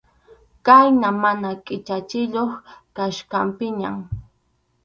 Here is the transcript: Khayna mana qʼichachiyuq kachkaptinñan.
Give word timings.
Khayna 0.65 1.09
mana 1.23 1.49
qʼichachiyuq 1.65 2.51
kachkaptinñan. 2.95 3.95